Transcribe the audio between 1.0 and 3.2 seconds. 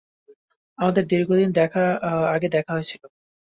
দীর্ঘদিন আগে দেখা হয়েছিল।